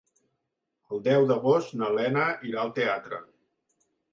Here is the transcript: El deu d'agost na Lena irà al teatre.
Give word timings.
El 0.95 1.03
deu 1.09 1.27
d'agost 1.31 1.75
na 1.81 1.91
Lena 1.99 2.25
irà 2.53 2.65
al 2.65 2.73
teatre. 2.81 3.21